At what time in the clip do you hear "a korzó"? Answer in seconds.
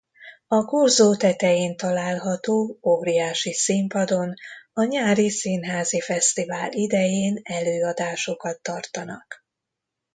0.47-1.15